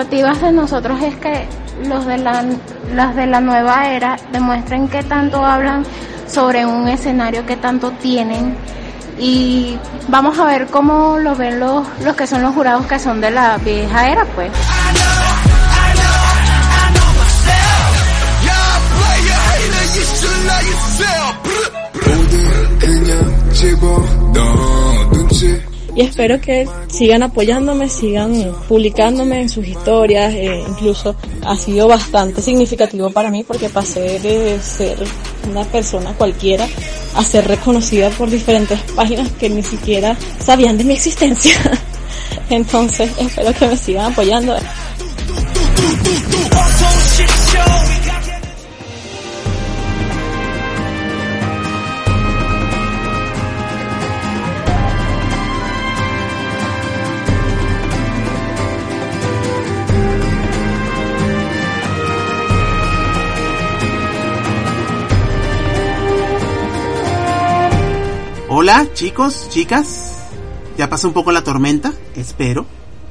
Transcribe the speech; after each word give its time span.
expectativas 0.00 0.40
de 0.40 0.52
nosotros 0.52 1.02
es 1.02 1.14
que 1.16 1.46
los 1.86 2.06
de 2.06 2.16
la, 2.16 2.42
las 2.94 3.14
de 3.14 3.26
la 3.26 3.40
nueva 3.40 3.90
era 3.90 4.16
demuestren 4.32 4.88
qué 4.88 5.02
tanto 5.02 5.44
hablan 5.44 5.84
sobre 6.26 6.64
un 6.64 6.88
escenario 6.88 7.44
que 7.44 7.56
tanto 7.56 7.90
tienen. 7.92 8.56
Y 9.18 9.78
vamos 10.08 10.38
a 10.38 10.46
ver 10.46 10.68
cómo 10.68 11.18
lo 11.18 11.34
ven 11.34 11.60
los, 11.60 11.86
los 12.02 12.16
que 12.16 12.26
son 12.26 12.40
los 12.40 12.54
jurados 12.54 12.86
que 12.86 12.98
son 12.98 13.20
de 13.20 13.30
la 13.30 13.58
vieja 13.58 14.10
era 14.10 14.24
pues. 14.24 14.50
Y 25.94 26.02
espero 26.02 26.40
que 26.40 26.68
sigan 26.88 27.22
apoyándome, 27.22 27.88
sigan 27.88 28.54
publicándome 28.68 29.42
en 29.42 29.48
sus 29.48 29.66
historias, 29.66 30.32
eh, 30.34 30.64
incluso 30.68 31.14
ha 31.42 31.56
sido 31.56 31.88
bastante 31.88 32.42
significativo 32.42 33.10
para 33.10 33.30
mí 33.30 33.44
porque 33.44 33.68
pasé 33.68 34.18
de 34.20 34.60
ser 34.60 34.98
una 35.48 35.64
persona 35.64 36.12
cualquiera 36.14 36.66
a 37.14 37.24
ser 37.24 37.46
reconocida 37.48 38.10
por 38.10 38.30
diferentes 38.30 38.80
páginas 38.94 39.30
que 39.32 39.50
ni 39.50 39.62
siquiera 39.62 40.16
sabían 40.38 40.78
de 40.78 40.84
mi 40.84 40.94
existencia. 40.94 41.54
Entonces 42.50 43.10
espero 43.18 43.52
que 43.52 43.66
me 43.66 43.76
sigan 43.76 44.12
apoyando. 44.12 44.56
Hola 68.62 68.86
chicos, 68.92 69.48
chicas, 69.48 70.16
ya 70.76 70.90
pasó 70.90 71.08
un 71.08 71.14
poco 71.14 71.32
la 71.32 71.42
tormenta, 71.42 71.94
espero, 72.14 72.66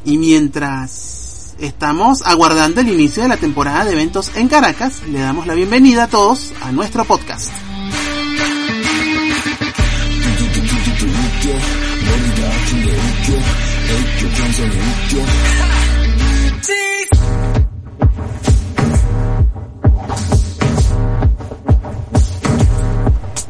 y 0.06 0.20
mientras 0.20 1.56
estamos 1.58 2.22
aguardando 2.22 2.82
el 2.82 2.90
inicio 2.90 3.24
de 3.24 3.30
la 3.30 3.38
temporada 3.38 3.84
de 3.84 3.94
eventos 3.94 4.30
en 4.36 4.48
Caracas, 4.48 5.02
le 5.08 5.18
damos 5.18 5.48
la 5.48 5.56
bienvenida 5.56 6.04
a 6.04 6.08
todos 6.08 6.54
a 6.62 6.72
nuestro 6.72 7.04
podcast. 7.04 7.50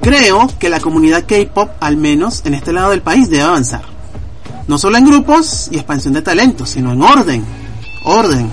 Creo 0.01 0.47
que 0.59 0.69
la 0.69 0.79
comunidad 0.79 1.25
K-pop, 1.25 1.71
al 1.79 1.97
menos 1.97 2.41
en 2.45 2.53
este 2.53 2.73
lado 2.73 2.91
del 2.91 3.01
país, 3.01 3.29
debe 3.29 3.43
avanzar. 3.43 3.81
No 4.67 4.77
solo 4.77 4.97
en 4.97 5.05
grupos 5.05 5.67
y 5.71 5.75
expansión 5.75 6.13
de 6.13 6.21
talentos, 6.21 6.69
sino 6.69 6.93
en 6.93 7.01
orden. 7.01 7.43
Orden. 8.05 8.49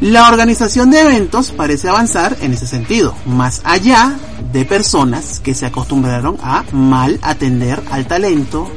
La 0.00 0.28
organización 0.28 0.90
de 0.90 1.00
eventos 1.00 1.50
parece 1.50 1.88
avanzar 1.88 2.36
en 2.40 2.52
ese 2.52 2.68
sentido, 2.68 3.14
más 3.26 3.60
allá 3.64 4.16
de 4.52 4.64
personas 4.64 5.40
que 5.40 5.54
se 5.54 5.66
acostumbraron 5.66 6.38
a 6.40 6.64
mal 6.72 7.18
atender 7.20 7.82
al 7.90 8.06
talento, 8.06 8.70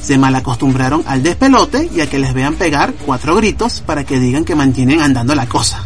se 0.00 0.16
mal 0.16 0.34
acostumbraron 0.34 1.02
al 1.06 1.22
despelote 1.22 1.90
y 1.94 2.00
a 2.00 2.08
que 2.08 2.18
les 2.18 2.32
vean 2.32 2.54
pegar 2.54 2.94
cuatro 3.04 3.36
gritos 3.36 3.82
para 3.82 4.04
que 4.04 4.18
digan 4.18 4.46
que 4.46 4.54
mantienen 4.54 5.02
andando 5.02 5.34
la 5.34 5.46
cosa. 5.46 5.84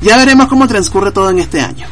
Ya 0.00 0.16
veremos 0.16 0.46
cómo 0.46 0.68
transcurre 0.68 1.10
todo 1.10 1.30
en 1.30 1.40
este 1.40 1.60
año. 1.60 1.86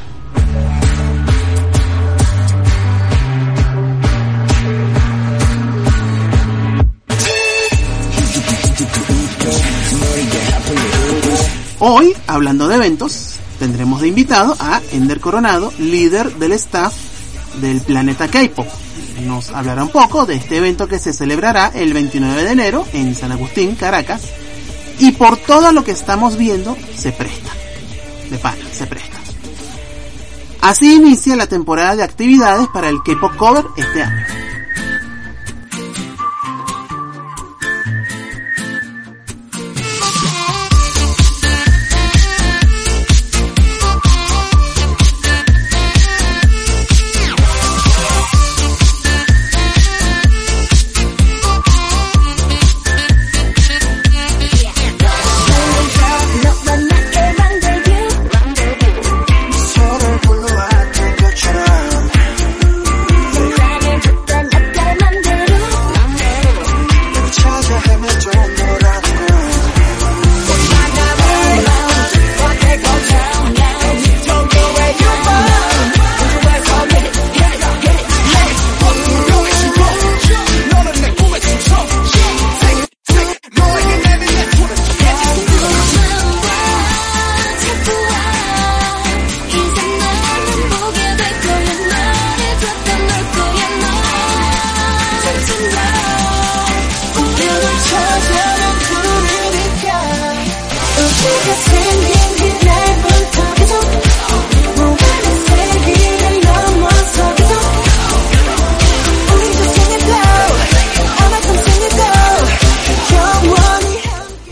Hoy, 11.78 12.14
hablando 12.26 12.68
de 12.68 12.76
eventos, 12.76 13.34
tendremos 13.58 14.00
de 14.00 14.08
invitado 14.08 14.56
a 14.60 14.80
Ender 14.92 15.20
Coronado, 15.20 15.72
líder 15.78 16.32
del 16.36 16.52
staff 16.52 16.94
del 17.60 17.80
planeta 17.80 18.28
K-Pop. 18.28 18.66
Nos 19.26 19.50
hablará 19.50 19.82
un 19.82 19.90
poco 19.90 20.26
de 20.26 20.36
este 20.36 20.58
evento 20.58 20.86
que 20.86 20.98
se 20.98 21.12
celebrará 21.12 21.72
el 21.74 21.92
29 21.92 22.44
de 22.44 22.50
enero 22.50 22.86
en 22.92 23.14
San 23.14 23.32
Agustín, 23.32 23.74
Caracas, 23.74 24.22
y 25.00 25.12
por 25.12 25.36
todo 25.36 25.72
lo 25.72 25.84
que 25.84 25.92
estamos 25.92 26.36
viendo, 26.36 26.76
se 26.94 27.12
presta 27.12 27.55
de 28.30 28.38
pana, 28.38 28.64
se 28.72 28.86
presta. 28.86 29.16
Así 30.60 30.96
inicia 30.96 31.36
la 31.36 31.46
temporada 31.46 31.96
de 31.96 32.02
actividades 32.02 32.66
para 32.68 32.88
el 32.88 33.02
K-Pop 33.02 33.36
Cover 33.36 33.64
este 33.76 34.02
año. 34.02 34.45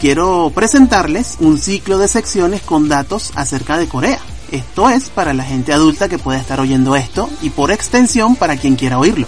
Quiero 0.05 0.53
presentarles 0.55 1.39
un 1.41 1.57
ciclo 1.57 1.97
de 1.97 2.09
secciones 2.09 2.61
con 2.61 2.91
datos 2.91 3.33
acerca 3.37 3.79
de 3.79 3.89
Corea. 3.89 4.19
Esto 4.53 4.91
es 4.91 5.09
para 5.09 5.33
la 5.33 5.45
gente 5.45 5.73
adulta 5.73 6.11
que 6.11 6.19
pueda 6.19 6.39
estar 6.39 6.61
oyendo 6.61 6.95
esto 6.95 7.31
y 7.41 7.49
por 7.49 7.73
extensión 7.73 8.37
para 8.37 8.59
quien 8.59 8.77
quiera 8.77 8.99
oírlo. 8.99 9.27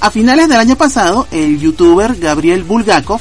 A 0.00 0.12
finales 0.12 0.48
del 0.48 0.60
año 0.60 0.76
pasado, 0.76 1.26
el 1.32 1.58
youtuber 1.58 2.14
Gabriel 2.14 2.62
Bulgakov, 2.62 3.20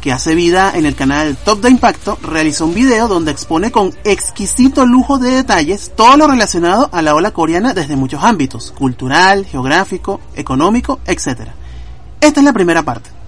que 0.00 0.10
hace 0.10 0.34
vida 0.34 0.72
en 0.74 0.84
el 0.84 0.96
canal 0.96 1.36
Top 1.36 1.60
de 1.60 1.70
Impacto, 1.70 2.18
realizó 2.22 2.66
un 2.66 2.74
video 2.74 3.06
donde 3.06 3.30
expone 3.30 3.70
con 3.70 3.94
exquisito 4.02 4.84
lujo 4.84 5.18
de 5.18 5.30
detalles 5.30 5.92
todo 5.94 6.16
lo 6.16 6.26
relacionado 6.26 6.90
a 6.90 7.02
la 7.02 7.14
ola 7.14 7.30
coreana 7.30 7.72
desde 7.72 7.94
muchos 7.94 8.24
ámbitos, 8.24 8.72
cultural, 8.72 9.46
geográfico, 9.46 10.20
económico, 10.34 10.98
etc. 11.06 11.50
Esta 12.20 12.40
es 12.40 12.44
la 12.44 12.52
primera 12.52 12.82
parte. 12.82 13.21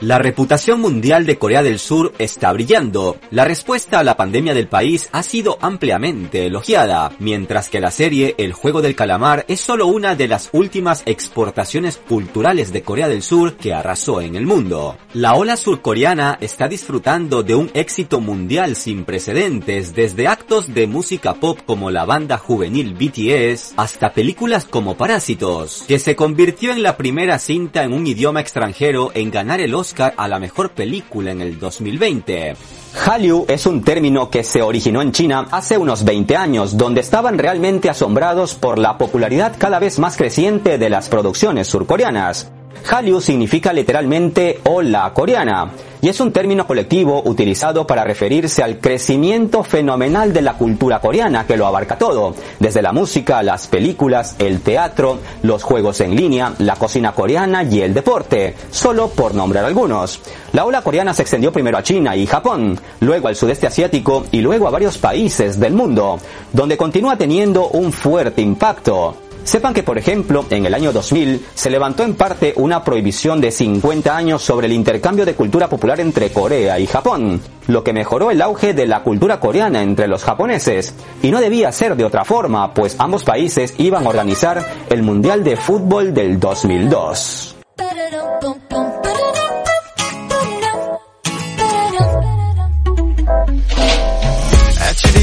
La 0.00 0.18
reputación 0.18 0.80
mundial 0.80 1.24
de 1.24 1.38
Corea 1.38 1.62
del 1.62 1.78
Sur 1.78 2.12
está 2.18 2.52
brillando. 2.52 3.16
La 3.30 3.44
respuesta 3.44 4.00
a 4.00 4.04
la 4.04 4.16
pandemia 4.16 4.52
del 4.52 4.66
país 4.66 5.08
ha 5.12 5.22
sido 5.22 5.56
ampliamente 5.60 6.46
elogiada, 6.46 7.12
mientras 7.20 7.68
que 7.68 7.80
la 7.80 7.92
serie 7.92 8.34
El 8.36 8.52
juego 8.52 8.82
del 8.82 8.96
calamar 8.96 9.44
es 9.46 9.60
solo 9.60 9.86
una 9.86 10.16
de 10.16 10.26
las 10.26 10.50
últimas 10.52 11.04
exportaciones 11.06 11.96
culturales 11.96 12.72
de 12.72 12.82
Corea 12.82 13.08
del 13.08 13.22
Sur 13.22 13.56
que 13.56 13.72
arrasó 13.72 14.20
en 14.20 14.34
el 14.34 14.46
mundo. 14.46 14.96
La 15.12 15.34
ola 15.34 15.56
surcoreana 15.56 16.38
está 16.40 16.66
disfrutando 16.66 17.44
de 17.44 17.54
un 17.54 17.70
éxito 17.72 18.20
mundial 18.20 18.74
sin 18.74 19.04
precedentes, 19.04 19.94
desde 19.94 20.26
actos 20.26 20.74
de 20.74 20.88
música 20.88 21.34
pop 21.34 21.60
como 21.64 21.90
la 21.92 22.04
banda 22.04 22.36
juvenil 22.36 22.94
BTS 22.94 23.74
hasta 23.76 24.12
películas 24.12 24.64
como 24.64 24.96
Parásitos, 24.96 25.84
que 25.86 26.00
se 26.00 26.16
convirtió 26.16 26.72
en 26.72 26.82
la 26.82 26.96
primera 26.96 27.38
cinta 27.38 27.84
en 27.84 27.92
un 27.92 28.06
idioma 28.06 28.40
extranjero 28.40 29.12
en 29.14 29.30
ganar 29.30 29.60
el 29.60 29.74
Oscar 29.74 29.83
a 30.16 30.28
la 30.28 30.38
mejor 30.38 30.70
película 30.70 31.32
en 31.32 31.40
el 31.42 31.58
2020. 31.58 32.56
Hallyu 33.04 33.44
es 33.48 33.66
un 33.66 33.82
término 33.82 34.30
que 34.30 34.44
se 34.44 34.62
originó 34.62 35.02
en 35.02 35.12
China 35.12 35.46
hace 35.50 35.76
unos 35.76 36.04
20 36.04 36.36
años, 36.36 36.76
donde 36.76 37.00
estaban 37.00 37.38
realmente 37.38 37.90
asombrados 37.90 38.54
por 38.54 38.78
la 38.78 38.96
popularidad 38.96 39.56
cada 39.58 39.78
vez 39.78 39.98
más 39.98 40.16
creciente 40.16 40.78
de 40.78 40.90
las 40.90 41.08
producciones 41.08 41.68
surcoreanas. 41.68 42.50
Hallyu 42.84 43.20
significa 43.20 43.72
literalmente 43.72 44.60
hola 44.64 45.12
coreana 45.14 45.70
y 46.04 46.10
es 46.10 46.20
un 46.20 46.32
término 46.32 46.66
colectivo 46.66 47.22
utilizado 47.24 47.86
para 47.86 48.04
referirse 48.04 48.62
al 48.62 48.76
crecimiento 48.76 49.64
fenomenal 49.64 50.34
de 50.34 50.42
la 50.42 50.52
cultura 50.52 51.00
coreana 51.00 51.46
que 51.46 51.56
lo 51.56 51.66
abarca 51.66 51.96
todo, 51.96 52.34
desde 52.60 52.82
la 52.82 52.92
música, 52.92 53.42
las 53.42 53.68
películas, 53.68 54.36
el 54.38 54.60
teatro, 54.60 55.20
los 55.42 55.62
juegos 55.62 56.02
en 56.02 56.14
línea, 56.14 56.52
la 56.58 56.76
cocina 56.76 57.12
coreana 57.12 57.62
y 57.62 57.80
el 57.80 57.94
deporte, 57.94 58.54
solo 58.70 59.08
por 59.08 59.34
nombrar 59.34 59.64
algunos. 59.64 60.20
La 60.52 60.66
ola 60.66 60.82
coreana 60.82 61.14
se 61.14 61.22
extendió 61.22 61.50
primero 61.50 61.78
a 61.78 61.82
China 61.82 62.14
y 62.14 62.26
Japón, 62.26 62.78
luego 63.00 63.28
al 63.28 63.36
sudeste 63.36 63.66
asiático 63.66 64.26
y 64.30 64.42
luego 64.42 64.68
a 64.68 64.72
varios 64.72 64.98
países 64.98 65.58
del 65.58 65.72
mundo, 65.72 66.18
donde 66.52 66.76
continúa 66.76 67.16
teniendo 67.16 67.68
un 67.68 67.90
fuerte 67.90 68.42
impacto. 68.42 69.23
Sepan 69.44 69.74
que, 69.74 69.82
por 69.82 69.98
ejemplo, 69.98 70.46
en 70.48 70.64
el 70.64 70.74
año 70.74 70.90
2000 70.92 71.46
se 71.54 71.70
levantó 71.70 72.02
en 72.02 72.14
parte 72.14 72.54
una 72.56 72.82
prohibición 72.82 73.40
de 73.40 73.50
50 73.50 74.16
años 74.16 74.42
sobre 74.42 74.66
el 74.66 74.72
intercambio 74.72 75.26
de 75.26 75.34
cultura 75.34 75.68
popular 75.68 76.00
entre 76.00 76.30
Corea 76.30 76.78
y 76.78 76.86
Japón, 76.86 77.40
lo 77.66 77.84
que 77.84 77.92
mejoró 77.92 78.30
el 78.30 78.40
auge 78.40 78.72
de 78.72 78.86
la 78.86 79.02
cultura 79.02 79.38
coreana 79.40 79.82
entre 79.82 80.08
los 80.08 80.24
japoneses. 80.24 80.94
Y 81.22 81.30
no 81.30 81.40
debía 81.40 81.70
ser 81.72 81.94
de 81.94 82.04
otra 82.04 82.24
forma, 82.24 82.72
pues 82.72 82.96
ambos 82.98 83.22
países 83.22 83.74
iban 83.76 84.06
a 84.06 84.08
organizar 84.08 84.64
el 84.88 85.02
Mundial 85.02 85.44
de 85.44 85.56
Fútbol 85.56 86.14
del 86.14 86.40
2002. 86.40 87.56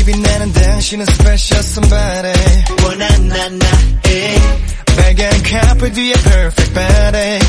빛나는 0.03 0.53
당신은 0.53 1.05
special 1.09 1.63
somebody. 1.65 2.63
원한 2.83 3.27
나 3.27 3.49
나에. 3.49 4.37
빨간 4.97 5.43
카페 5.43 5.91
뒤에 5.91 6.13
perfect 6.13 6.73
body. 6.73 7.39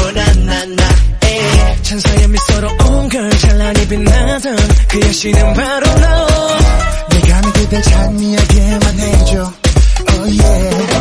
원한 0.00 0.46
나 0.46 0.64
나에. 0.66 1.82
천사의 1.82 2.28
미소로 2.28 2.68
온걸 2.86 3.30
찬란히 3.38 3.88
빛나던 3.88 4.56
그 4.88 5.00
여신은 5.00 5.54
바로 5.54 5.86
너. 6.00 6.58
내가 7.10 7.40
그댈 7.40 7.82
찬미하게만 7.82 8.98
해줘. 8.98 9.52
Oh 10.14 10.28
yeah 10.28 10.91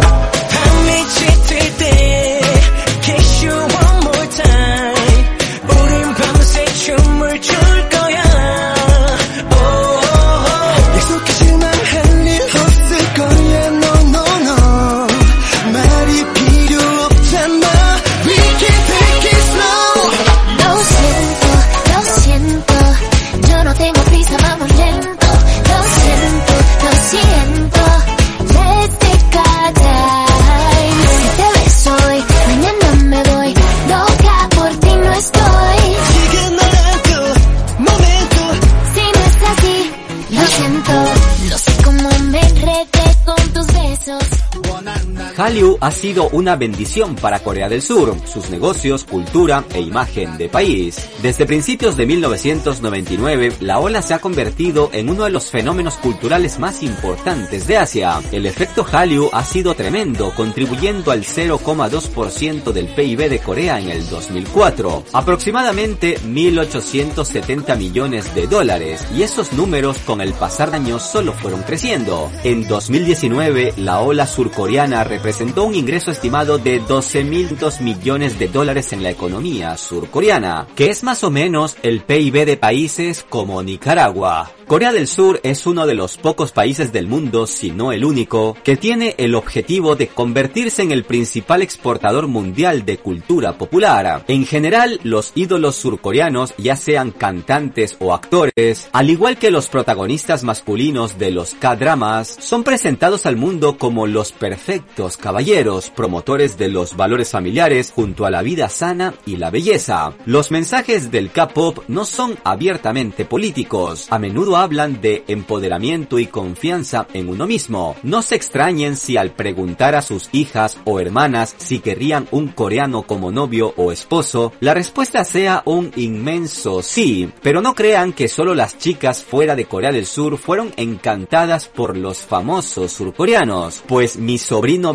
ha 45.81 45.91
sido 45.91 46.29
una 46.29 46.55
bendición 46.55 47.15
para 47.15 47.39
Corea 47.39 47.67
del 47.67 47.81
Sur, 47.81 48.15
sus 48.25 48.49
negocios, 48.49 49.03
cultura 49.03 49.65
e 49.73 49.81
imagen 49.81 50.37
de 50.37 50.47
país. 50.47 51.09
Desde 51.21 51.45
principios 51.45 51.97
de 51.97 52.05
1999, 52.05 53.53
la 53.61 53.79
ola 53.79 54.01
se 54.01 54.13
ha 54.13 54.19
convertido 54.19 54.89
en 54.93 55.09
uno 55.09 55.23
de 55.23 55.31
los 55.31 55.49
fenómenos 55.49 55.95
culturales 55.95 56.59
más 56.59 56.83
importantes 56.83 57.65
de 57.65 57.77
Asia. 57.77 58.21
El 58.31 58.45
efecto 58.45 58.85
Hallyu 58.89 59.29
ha 59.33 59.43
sido 59.43 59.73
tremendo, 59.73 60.31
contribuyendo 60.35 61.11
al 61.11 61.23
0,2% 61.23 62.71
del 62.71 62.87
PIB 62.87 63.29
de 63.29 63.39
Corea 63.39 63.79
en 63.79 63.89
el 63.89 64.07
2004, 64.07 65.05
aproximadamente 65.13 66.19
1.870 66.19 67.77
millones 67.77 68.33
de 68.35 68.45
dólares, 68.45 69.05
y 69.17 69.23
esos 69.23 69.51
números 69.53 69.97
con 70.05 70.21
el 70.21 70.33
pasar 70.33 70.69
de 70.69 70.77
años 70.77 71.01
solo 71.01 71.33
fueron 71.33 71.63
creciendo. 71.63 72.31
En 72.43 72.67
2019, 72.67 73.73
la 73.77 74.01
ola 74.01 74.27
surcoreana 74.27 75.03
representó 75.03 75.31
presentó 75.31 75.70
un 75.71 75.77
ingreso 75.77 76.11
estimado 76.11 76.57
de 76.57 76.81
12.000 76.81 77.79
millones 77.79 78.37
de 78.37 78.49
dólares 78.49 78.91
en 78.91 79.03
la 79.03 79.09
economía 79.09 79.77
surcoreana, 79.77 80.67
que 80.75 80.89
es 80.89 81.01
más 81.01 81.23
o 81.23 81.31
menos 81.31 81.77
el 81.81 82.01
PIB 82.01 82.45
de 82.45 82.57
países 82.57 83.25
como 83.29 83.63
Nicaragua. 83.63 84.51
Corea 84.71 84.93
del 84.93 85.07
Sur 85.07 85.41
es 85.43 85.67
uno 85.67 85.85
de 85.85 85.95
los 85.95 86.15
pocos 86.15 86.53
países 86.53 86.93
del 86.93 87.05
mundo, 87.05 87.45
si 87.45 87.71
no 87.71 87.91
el 87.91 88.05
único, 88.05 88.55
que 88.63 88.77
tiene 88.77 89.15
el 89.17 89.35
objetivo 89.35 89.97
de 89.97 90.07
convertirse 90.07 90.81
en 90.81 90.93
el 90.93 91.03
principal 91.03 91.61
exportador 91.61 92.27
mundial 92.27 92.85
de 92.85 92.97
cultura 92.97 93.57
popular. 93.57 94.23
En 94.29 94.45
general, 94.45 95.01
los 95.03 95.33
ídolos 95.35 95.75
surcoreanos, 95.75 96.53
ya 96.57 96.77
sean 96.77 97.11
cantantes 97.11 97.97
o 97.99 98.13
actores, 98.13 98.87
al 98.93 99.09
igual 99.09 99.37
que 99.37 99.51
los 99.51 99.67
protagonistas 99.67 100.45
masculinos 100.45 101.19
de 101.19 101.31
los 101.31 101.53
K-dramas, 101.55 102.37
son 102.39 102.63
presentados 102.63 103.25
al 103.25 103.35
mundo 103.35 103.77
como 103.77 104.07
los 104.07 104.31
perfectos 104.31 105.17
caballeros, 105.17 105.60
promotores 105.95 106.57
de 106.57 106.69
los 106.69 106.95
valores 106.95 107.29
familiares 107.29 107.91
junto 107.91 108.25
a 108.25 108.31
la 108.31 108.41
vida 108.41 108.67
sana 108.69 109.13
y 109.25 109.37
la 109.37 109.51
belleza. 109.51 110.13
Los 110.25 110.49
mensajes 110.49 111.11
del 111.11 111.31
K-pop 111.31 111.83
no 111.87 112.05
son 112.05 112.37
abiertamente 112.43 113.25
políticos, 113.25 114.07
a 114.09 114.17
menudo 114.17 114.57
hablan 114.57 115.01
de 115.01 115.23
empoderamiento 115.27 116.17
y 116.17 116.27
confianza 116.27 117.07
en 117.13 117.29
uno 117.29 117.45
mismo. 117.45 117.95
No 118.01 118.21
se 118.21 118.35
extrañen 118.35 118.97
si 118.97 119.17
al 119.17 119.31
preguntar 119.31 119.93
a 119.93 120.01
sus 120.01 120.29
hijas 120.31 120.79
o 120.85 120.99
hermanas 120.99 121.55
si 121.57 121.79
querrían 121.79 122.27
un 122.31 122.47
coreano 122.47 123.03
como 123.03 123.31
novio 123.31 123.73
o 123.77 123.91
esposo, 123.91 124.53
la 124.59 124.73
respuesta 124.73 125.23
sea 125.23 125.61
un 125.65 125.91
inmenso 125.95 126.81
sí, 126.81 127.29
pero 127.43 127.61
no 127.61 127.75
crean 127.75 128.13
que 128.13 128.27
solo 128.27 128.55
las 128.55 128.77
chicas 128.77 129.23
fuera 129.23 129.55
de 129.55 129.65
Corea 129.65 129.91
del 129.91 130.05
Sur 130.05 130.37
fueron 130.37 130.73
encantadas 130.77 131.67
por 131.67 131.95
los 131.95 132.19
famosos 132.19 132.91
surcoreanos, 132.91 133.83
pues 133.87 134.17
mi 134.17 134.37
sobrino 134.37 134.93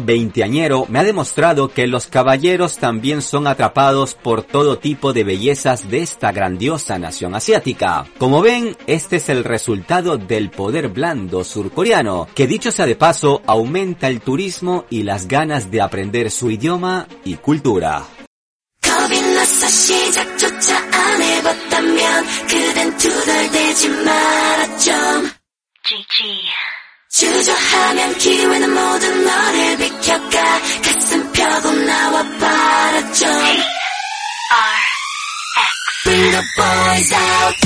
me 0.88 0.98
ha 0.98 1.04
demostrado 1.04 1.68
que 1.68 1.86
los 1.86 2.06
caballeros 2.06 2.78
también 2.78 3.20
son 3.20 3.46
atrapados 3.46 4.14
por 4.14 4.42
todo 4.42 4.78
tipo 4.78 5.12
de 5.12 5.22
bellezas 5.22 5.90
de 5.90 5.98
esta 5.98 6.32
grandiosa 6.32 6.98
nación 6.98 7.34
asiática. 7.34 8.06
Como 8.16 8.40
ven, 8.40 8.74
este 8.86 9.16
es 9.16 9.28
el 9.28 9.44
resultado 9.44 10.16
del 10.16 10.48
poder 10.50 10.88
blando 10.88 11.44
surcoreano, 11.44 12.26
que 12.34 12.46
dicho 12.46 12.70
sea 12.70 12.86
de 12.86 12.96
paso, 12.96 13.42
aumenta 13.46 14.08
el 14.08 14.22
turismo 14.22 14.86
y 14.88 15.02
las 15.02 15.28
ganas 15.28 15.70
de 15.70 15.82
aprender 15.82 16.30
su 16.30 16.50
idioma 16.50 17.06
y 17.22 17.34
cultura. 17.34 18.06
주저하면 27.16 28.18
기회는 28.18 28.74
모두 28.74 29.08
너를 29.08 29.76
비켜가. 29.78 30.60
가슴 30.84 31.32
펴고 31.32 31.72
나와 31.72 32.22
봐라 32.38 33.12
좀 33.12 33.28
Bring 36.04 36.30
the 36.30 36.42
boys 36.56 37.14
out. 37.14 37.65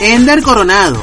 Ender 0.00 0.42
Coronado. 0.42 1.02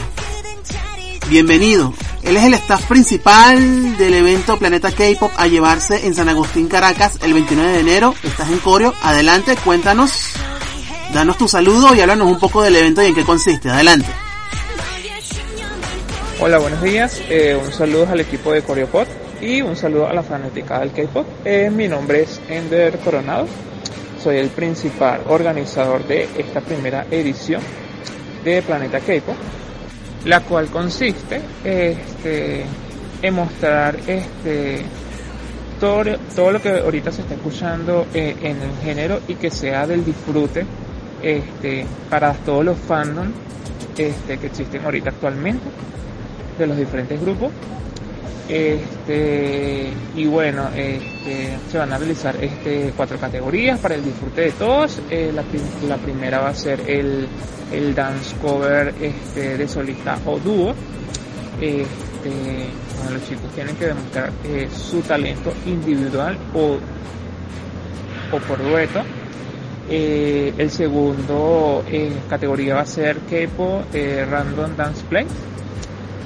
Bienvenido. 1.30 1.94
Él 2.22 2.38
es 2.38 2.44
el 2.44 2.54
staff 2.56 2.86
principal 2.86 3.98
del 3.98 4.14
evento 4.14 4.58
Planeta 4.58 4.92
K-Pop 4.92 5.32
a 5.38 5.48
llevarse 5.48 6.06
en 6.06 6.14
San 6.14 6.30
Agustín, 6.30 6.68
Caracas 6.68 7.18
el 7.24 7.34
29 7.34 7.72
de 7.72 7.80
enero. 7.80 8.14
Estás 8.24 8.50
en 8.50 8.60
Coreo. 8.60 8.94
Adelante, 9.02 9.56
cuéntanos. 9.64 10.12
Danos 11.14 11.38
tu 11.38 11.48
saludo 11.48 11.96
y 11.96 12.02
háblanos 12.02 12.28
un 12.28 12.40
poco 12.40 12.62
del 12.62 12.76
evento 12.76 13.02
y 13.02 13.08
en 13.08 13.16
qué 13.16 13.24
consiste. 13.24 13.70
Adelante. 13.70 14.10
Hola, 16.40 16.60
buenos 16.60 16.82
días. 16.82 17.22
Eh, 17.30 17.60
un 17.60 17.72
saludo 17.72 18.08
al 18.12 18.20
equipo 18.20 18.52
de 18.52 18.62
CoreoPod 18.62 19.08
y 19.42 19.62
un 19.62 19.76
saludo 19.76 20.08
a 20.08 20.14
la 20.14 20.22
fanática 20.22 20.80
del 20.80 20.92
K-Pop. 20.92 21.26
Eh, 21.44 21.72
mi 21.74 21.88
nombre 21.88 22.24
es 22.24 22.40
Ender 22.50 23.00
Coronado. 23.00 23.48
Soy 24.22 24.36
el 24.36 24.50
principal 24.50 25.22
organizador 25.30 26.06
de 26.06 26.28
esta 26.38 26.60
primera 26.60 27.06
edición 27.10 27.62
de 28.44 28.62
Planeta 28.62 29.00
K-Pop, 29.00 29.36
la 30.26 30.42
cual 30.42 30.68
consiste 30.68 31.40
este, 31.64 32.66
en 33.22 33.34
mostrar 33.34 33.98
este, 34.08 34.84
todo, 35.80 36.04
todo 36.36 36.52
lo 36.52 36.62
que 36.62 36.70
ahorita 36.70 37.14
se 37.14 37.22
está 37.22 37.36
escuchando 37.36 38.08
eh, 38.14 38.36
en 38.42 38.62
el 38.62 38.76
género 38.84 39.22
y 39.26 39.36
que 39.36 39.50
sea 39.50 39.88
del 39.88 40.04
disfrute 40.04 40.66
este, 41.22 41.86
para 42.10 42.34
todos 42.34 42.66
los 42.66 42.78
fandoms 42.78 43.32
este, 43.98 44.38
que 44.38 44.48
existen 44.48 44.84
ahorita 44.84 45.12
actualmente 45.12 45.64
de 46.58 46.68
los 46.68 46.78
diferentes 46.78 47.22
grupos. 47.22 47.52
Este, 48.50 49.90
y 50.16 50.26
bueno, 50.26 50.70
se 51.70 51.78
van 51.78 51.92
a 51.92 51.98
realizar 51.98 52.36
este, 52.42 52.94
cuatro 52.96 53.18
categorías 53.18 53.80
para 53.80 53.96
el 53.96 54.04
disfrute 54.04 54.42
de 54.42 54.52
todos. 54.52 55.02
Eh, 55.10 55.34
la, 55.34 55.98
primera 55.98 56.40
va 56.40 56.50
a 56.50 56.56
ser 56.56 56.82
el, 56.88 57.28
el 57.72 57.94
dance 57.94 58.36
cover 58.42 58.94
este, 59.02 59.58
de 59.58 59.68
solista 59.68 60.18
o 60.26 60.40
dúo. 60.40 60.74
Este, 61.60 62.68
los 63.12 63.28
chicos 63.28 63.52
tienen 63.54 63.76
que 63.76 63.88
demostrar 63.88 64.32
eh, 64.46 64.70
su 64.74 65.02
talento 65.02 65.54
individual 65.66 66.38
o, 66.54 66.78
o 68.32 68.40
por 68.48 68.64
dueto. 68.64 69.02
Eh, 69.92 70.54
el 70.58 70.70
segundo 70.70 71.84
categoría 72.30 72.76
va 72.76 72.82
a 72.82 72.86
ser 72.86 73.18
Kepo 73.22 73.84
Random 73.94 74.76
Dance 74.76 75.04
Play, 75.10 75.26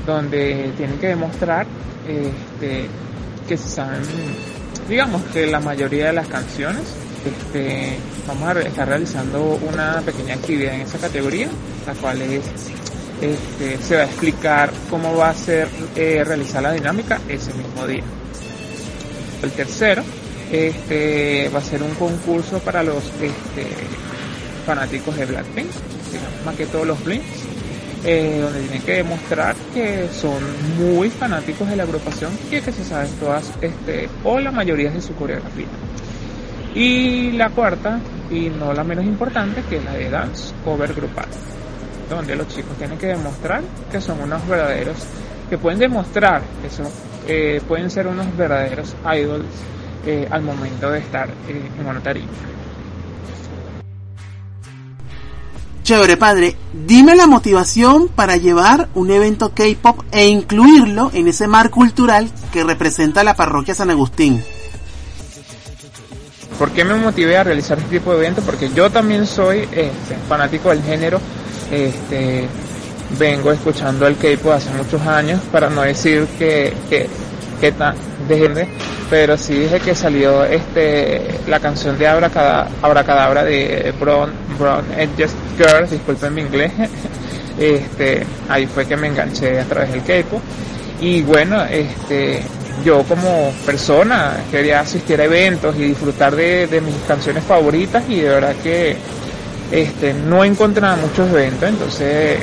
donde 0.05 0.73
tienen 0.75 1.00
que 1.00 1.07
demostrar 1.07 1.65
este, 2.07 2.89
que 3.47 3.57
saben, 3.57 4.01
digamos 4.88 5.22
que 5.34 5.48
la 5.48 5.60
mayoría 5.60 6.08
de 6.08 6.13
las 6.13 6.28
canciones, 6.28 6.84
este, 7.25 7.98
vamos 8.28 8.56
a 8.56 8.60
estar 8.62 8.88
realizando 8.88 9.60
una 9.68 10.02
pequeña 10.02 10.36
actividad 10.36 10.75
en 10.75 10.82
esa 10.82 10.98
categoría, 10.98 11.48
la 11.88 11.94
cual 11.94 12.22
es, 12.22 12.44
este, 13.22 13.82
se 13.82 13.96
va 13.96 14.02
a 14.04 14.06
explicar 14.06 14.72
cómo 14.90 15.16
va 15.16 15.30
a 15.30 15.34
ser 15.34 15.68
eh, 15.96 16.24
realizar 16.25 16.62
la 16.63 16.72
dinámica 16.72 17.20
ese 17.28 17.54
mismo 17.54 17.88
día. 17.88 18.04
El 19.42 19.52
tercero, 19.52 20.04
este, 20.52 21.50
va 21.54 21.60
a 21.60 21.63
ser 21.63 21.84
un 21.84 21.94
concurso 21.96 22.60
para 22.60 22.84
los 22.84 23.04
este, 23.22 23.68
fanáticos 24.66 25.16
de 25.16 25.25
Blackpink, 25.25 25.70
más 26.46 26.56
que 26.56 26.66
todos 26.66 26.88
los 26.88 27.04
Blinks 27.04 27.42
eh, 28.05 28.39
donde 28.41 28.60
tienen 28.62 28.81
que 28.81 28.93
demostrar 28.93 29.55
que 29.74 30.10
son 30.10 30.41
muy 30.77 31.10
fanáticos 31.10 31.69
de 31.69 31.75
la 31.75 31.83
agrupación 31.83 32.31
y 32.51 32.60
que 32.60 32.72
se 32.72 32.83
saben 32.83 33.10
todas, 33.19 33.51
este, 33.62 34.10
o 34.24 34.39
la 34.39 34.51
mayoría 34.51 34.91
de 34.91 35.01
su 35.01 35.15
coreografía. 35.15 35.67
Y 36.75 37.31
la 37.33 37.50
cuarta, 37.50 38.00
y 38.29 38.50
no 38.50 38.74
la 38.74 38.83
menos 38.83 39.05
importante, 39.05 39.62
que 39.69 39.77
es 39.77 39.86
la 39.86 39.93
de 39.93 40.10
dance 40.10 40.53
cover 40.65 40.93
grupal, 40.93 41.27
donde 42.10 42.36
los 42.36 42.48
chicos 42.48 42.75
tienen 42.77 42.98
que 42.98 43.07
demostrar 43.07 43.62
que 43.91 44.01
son 44.01 44.19
unos 44.22 44.45
verdaderos, 44.48 44.98
que 45.50 45.57
pueden 45.57 45.79
demostrar 45.79 46.41
que 46.62 46.69
son, 46.69 46.88
eh, 47.27 47.62
pueden 47.67 47.89
ser 47.89 48.07
unos 48.07 48.36
verdaderos 48.36 48.95
idols 49.15 49.45
eh, 50.05 50.27
al 50.29 50.41
momento 50.41 50.89
de 50.89 51.00
estar 51.00 51.29
en 51.48 51.86
una. 51.88 52.01
Chévere, 55.84 56.16
padre. 56.16 56.56
Dime 56.72 57.13
la 57.13 57.28
motivación 57.28 58.08
para 58.08 58.38
llevar 58.38 58.88
un 58.94 59.12
evento 59.12 59.54
K-pop 59.54 60.00
e 60.13 60.28
incluirlo 60.28 61.12
en 61.13 61.28
ese 61.28 61.46
mar 61.46 61.72
cultural 61.72 62.32
que 62.54 62.63
representa 62.63 63.22
la 63.22 63.36
parroquia 63.36 63.75
San 63.75 63.90
Agustín. 63.90 64.42
¿Por 66.58 66.72
qué 66.72 66.86
me 66.86 66.96
motivé 66.96 67.36
a 67.36 67.44
realizar 67.44 67.78
este 67.80 68.00
tipo 68.00 68.12
de 68.12 68.20
eventos? 68.20 68.46
Porque 68.46 68.70
yo 68.74 68.90
también 68.90 69.28
soy 69.28 69.68
este, 69.74 70.16
fanático 70.30 70.70
del 70.70 70.82
género. 70.84 71.20
Este, 71.70 72.48
vengo 73.20 73.52
escuchando 73.52 74.08
el 74.08 74.16
K-pop 74.16 74.54
hace 74.54 74.70
muchos 74.70 75.02
años, 75.02 75.42
para 75.52 75.70
no 75.70 75.82
decir 75.82 76.28
que, 76.40 76.74
que, 76.90 77.10
que 77.60 77.72
tan, 77.74 77.96
de 78.27 78.68
pero 79.10 79.38
sí 79.38 79.53
dije 79.53 79.80
que 79.80 79.96
salió 79.96 80.44
este 80.44 81.39
la 81.48 81.60
canción 81.60 81.98
de 81.98 82.08
Abracadabra, 82.08 83.44
de 83.44 83.94
Brown, 84.00 84.32
Brown 84.58 84.86
Just 85.18 85.36
Girls, 85.58 85.92
disculpen 85.92 86.34
mi 86.34 86.42
inglés, 86.42 86.72
este, 87.60 88.25
ahí 88.50 88.65
fue 88.65 88.86
que 88.86 88.98
me 88.98 89.08
enganché 89.08 89.60
a 89.60 89.65
través 89.65 89.92
del 89.92 90.01
K-pop. 90.01 90.42
Y 91.00 91.22
bueno, 91.22 91.63
este, 91.65 92.42
yo 92.84 93.03
como 93.03 93.53
persona 93.65 94.38
quería 94.50 94.80
asistir 94.80 95.20
a 95.22 95.25
eventos 95.25 95.75
y 95.75 95.84
disfrutar 95.84 96.36
de, 96.36 96.68
de 96.68 96.82
mis 96.82 96.96
canciones 97.08 97.44
favoritas 97.44 98.03
y 98.08 98.22
de 98.22 98.30
verdad 98.30 98.56
que 98.63 98.96
este, 99.72 100.13
no 100.13 100.44
encontraba 100.44 100.96
muchos 100.96 101.30
eventos, 101.30 101.70
entonces 101.70 102.39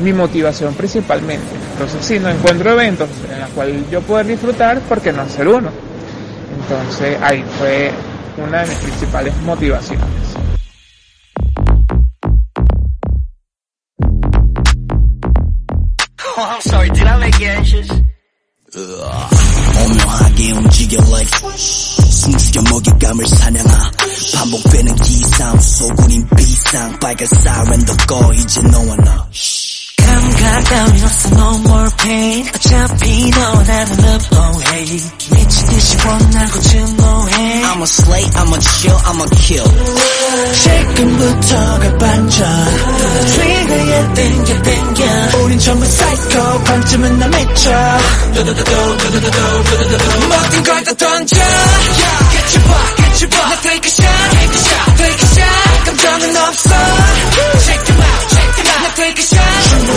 mi 0.00 0.12
motivación 0.12 0.74
principalmente. 0.74 1.46
Entonces, 1.72 2.04
si 2.04 2.18
no 2.18 2.28
encuentro 2.28 2.72
eventos 2.72 3.08
en 3.30 3.40
los 3.40 3.50
cuales 3.50 3.90
yo 3.90 4.00
pueda 4.02 4.24
disfrutar, 4.24 4.80
¿por 4.80 5.00
qué 5.00 5.12
no 5.12 5.22
hacer 5.22 5.48
uno? 5.48 5.70
Entonces, 6.60 7.18
ahí 7.22 7.44
fue 7.58 7.90
una 8.36 8.62
de 8.62 8.68
mis 8.68 8.78
principales 8.78 9.34
motivaciones. 9.42 10.06
감 22.98 23.20
각 30.17 30.63
따윈 30.65 31.03
없어 31.03 31.29
no 31.29 31.57
more 31.59 31.89
pain 31.97 32.47
어차피 32.53 33.29
너 33.31 33.53
나를 33.63 33.91
love 33.99 34.27
away 34.37 35.01
미친 35.31 35.65
듯이 35.67 35.97
원하고 36.05 36.59
증오해 36.61 37.63
I'm 37.63 37.79
a 37.79 37.83
slay, 37.83 38.25
I'm 38.35 38.53
a 38.53 38.59
chill, 38.59 38.97
I'm 39.05 39.21
a 39.21 39.27
kill 39.37 39.69
지금부터가 40.63 41.97
반전 41.97 42.39
트리거에 43.27 44.13
땡겨 44.13 44.61
땡겨 44.61 45.37
우린 45.43 45.59
정말 45.59 45.89
psycho 45.89 46.63
반쯤은 46.63 47.19
나 47.19 47.27
미쳐 47.27 47.71
모든 50.29 50.63
걸다 50.63 50.93
던져 50.93 51.35
Get 52.33 52.57
your 52.57 52.63
back, 52.67 52.95
get 52.97 53.21
your 53.21 53.29
back 53.29 53.53
나 53.53 53.61
take 53.61 53.85
a 53.85 53.96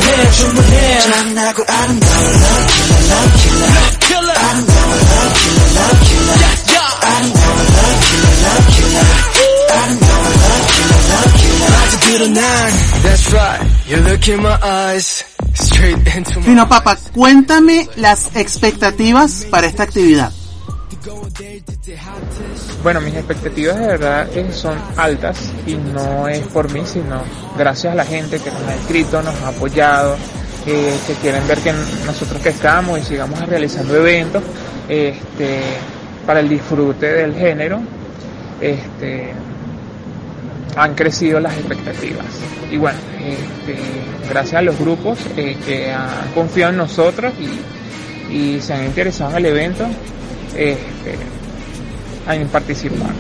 충분해 0.01 0.31
충분해 0.31 1.01
잔나고 1.01 1.65
아름다운 1.69 2.25
love 2.25 2.73
killer 2.77 3.67
love 3.67 3.99
killer 4.01 4.39
아름다운 4.39 4.93
love 5.07 5.35
killer 5.37 5.69
love 5.77 6.01
killer 6.07 6.37
아름다운 7.03 7.59
love 7.77 8.01
killer 8.07 8.35
love 8.47 8.67
killer 8.73 9.07
아름다운 9.77 10.25
love 10.47 10.67
killer 10.73 11.03
love 11.13 11.33
killer 11.41 11.71
아주 11.77 12.01
드러난 12.01 12.43
That's 13.03 13.33
right 13.33 13.63
You 13.89 13.97
look 14.03 14.29
in 14.29 14.41
my 14.43 14.59
eyes 14.63 15.25
Straight 15.55 16.17
into 16.17 16.41
my 16.41 16.47
Fino 16.47 16.69
Papa, 16.69 16.97
cuéntame 17.15 17.89
las 17.97 18.31
expectativas 18.35 19.47
para 19.51 19.67
esta 19.67 19.85
actividad. 19.85 20.33
Bueno, 22.84 23.02
mis 23.02 23.14
expectativas 23.16 23.80
de 23.80 23.88
verdad 23.88 24.28
son 24.52 24.78
altas 24.98 25.52
y 25.66 25.76
no 25.76 26.28
es 26.28 26.46
por 26.48 26.72
mí, 26.72 26.82
sino 26.86 27.22
gracias 27.58 27.94
a 27.94 27.96
la 27.96 28.06
gente 28.06 28.40
que 28.40 28.52
nos 28.52 28.62
ha 28.64 28.76
escrito, 28.76 29.22
nos 29.22 29.36
ha 29.42 29.50
apoyado, 29.50 30.16
eh, 30.66 30.94
que 31.08 31.14
quieren 31.16 31.48
ver 31.48 31.60
que 31.60 31.74
nosotros 32.06 32.42
que 32.42 32.50
estamos 32.50 33.00
y 33.00 33.04
sigamos 33.04 33.40
realizando 33.48 33.96
eventos 33.96 34.44
este, 34.88 35.62
para 36.26 36.40
el 36.40 36.50
disfrute 36.50 37.12
del 37.12 37.36
género. 37.36 37.80
Este, 38.60 39.34
han 40.76 40.96
crecido 40.96 41.40
las 41.40 41.54
expectativas. 41.58 42.26
Y 42.72 42.78
bueno, 42.78 43.00
este, 43.20 43.78
gracias 44.30 44.60
a 44.60 44.62
los 44.62 44.78
grupos 44.80 45.20
eh, 45.36 45.58
que 45.66 45.92
han 45.92 46.32
confiado 46.34 46.72
en 46.72 46.78
nosotros 46.78 47.34
y, 47.40 48.34
y 48.34 48.62
se 48.62 48.74
han 48.74 48.86
interesado 48.86 49.32
en 49.32 49.38
el 49.38 49.46
evento, 49.48 49.86
este, 50.56 51.16
han 52.28 52.48
participado. 52.48 53.12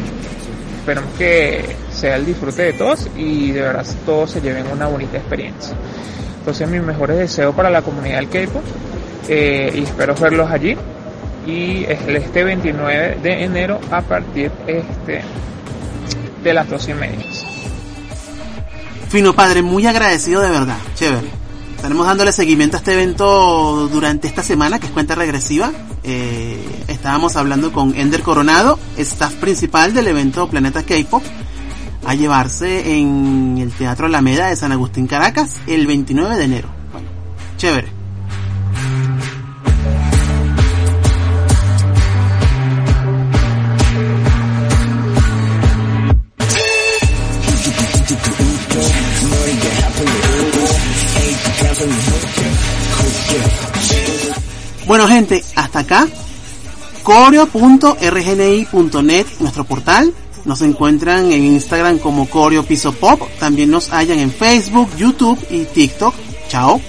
Esperamos 0.79 1.13
que 1.17 1.75
sea 1.91 2.15
el 2.15 2.25
disfrute 2.25 2.63
de 2.63 2.73
todos 2.73 3.07
y 3.15 3.51
de 3.51 3.61
verdad 3.61 3.85
todos 4.05 4.31
se 4.31 4.41
lleven 4.41 4.65
una 4.71 4.87
bonita 4.87 5.17
experiencia. 5.17 5.75
Entonces 6.39 6.67
mis 6.67 6.81
mejores 6.81 7.17
deseos 7.17 7.53
para 7.53 7.69
la 7.69 7.83
comunidad 7.83 8.17
del 8.17 8.29
K-pop 8.29 8.63
eh, 9.29 9.71
y 9.75 9.83
espero 9.83 10.15
verlos 10.15 10.49
allí. 10.49 10.75
Y 11.45 11.85
es 11.85 11.99
este 12.07 12.43
29 12.43 13.17
de 13.21 13.43
enero 13.43 13.79
a 13.91 14.01
partir 14.01 14.51
este, 14.67 15.21
de 16.43 16.53
las 16.53 16.69
12 16.69 16.91
y 16.91 16.93
media. 16.93 17.25
Fino 19.09 19.33
padre, 19.33 19.61
muy 19.61 19.85
agradecido 19.85 20.41
de 20.41 20.49
verdad, 20.49 20.77
chévere. 20.95 21.40
Estaremos 21.81 22.05
dándole 22.05 22.31
seguimiento 22.31 22.77
a 22.77 22.79
este 22.79 22.93
evento 22.93 23.87
durante 23.87 24.27
esta 24.27 24.43
semana, 24.43 24.77
que 24.77 24.85
es 24.85 24.91
cuenta 24.91 25.15
regresiva. 25.15 25.71
Eh, 26.03 26.83
estábamos 26.87 27.35
hablando 27.35 27.73
con 27.73 27.95
Ender 27.95 28.21
Coronado, 28.21 28.77
staff 28.97 29.33
principal 29.37 29.91
del 29.91 30.05
evento 30.05 30.47
Planeta 30.47 30.83
K-Pop, 30.83 31.23
a 32.05 32.13
llevarse 32.13 32.99
en 32.99 33.57
el 33.57 33.71
Teatro 33.71 34.05
Alameda 34.05 34.49
de 34.49 34.57
San 34.57 34.71
Agustín, 34.71 35.07
Caracas, 35.07 35.55
el 35.65 35.87
29 35.87 36.37
de 36.37 36.43
enero. 36.43 36.69
Bueno, 36.91 37.07
chévere. 37.57 37.90
Bueno 55.01 55.15
gente, 55.15 55.43
hasta 55.55 55.79
acá 55.79 56.07
coreo.rgni.net, 57.01 59.25
nuestro 59.39 59.63
portal. 59.63 60.13
Nos 60.45 60.61
encuentran 60.61 61.31
en 61.31 61.43
Instagram 61.43 61.97
como 61.97 62.29
Coreo 62.29 62.63
Piso 62.63 62.93
Pop. 62.93 63.19
También 63.39 63.71
nos 63.71 63.89
hallan 63.89 64.19
en 64.19 64.31
Facebook, 64.31 64.95
YouTube 64.97 65.43
y 65.49 65.63
TikTok. 65.63 66.13
Chao. 66.49 66.79